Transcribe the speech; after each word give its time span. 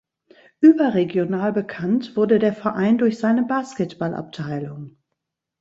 Überregional 0.61 1.53
bekannt 1.53 2.15
wurde 2.17 2.39
der 2.39 2.53
Verein 2.53 2.97
durch 2.97 3.19
seine 3.19 3.43
Basketballabteilung. 3.43 4.97